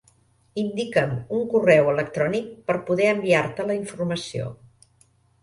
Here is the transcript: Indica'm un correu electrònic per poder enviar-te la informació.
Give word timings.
Indica'm 0.59 1.11
un 1.39 1.43
correu 1.51 1.89
electrònic 1.91 2.49
per 2.71 2.77
poder 2.89 3.07
enviar-te 3.11 3.69
la 3.69 3.79
informació. 3.83 4.51